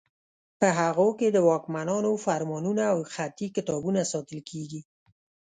په 0.59 0.67
هغو 0.79 1.07
کې 1.19 1.27
د 1.31 1.37
واکمنانو 1.49 2.11
فرمانونه 2.25 2.83
او 2.93 2.97
خطي 3.13 3.47
کتابونه 3.55 4.01
ساتل 4.11 4.39
کیږي. 4.49 4.81